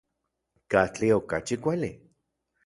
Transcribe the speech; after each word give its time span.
¿Katli 0.71 1.07
okachi 1.17 1.55
kuali? 1.63 1.91